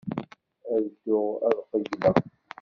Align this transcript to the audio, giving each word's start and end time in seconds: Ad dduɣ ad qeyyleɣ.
Ad 0.73 0.83
dduɣ 0.91 1.27
ad 1.47 1.57
qeyyleɣ. 1.69 2.15